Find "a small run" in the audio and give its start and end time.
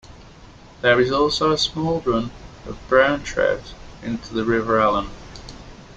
1.51-2.31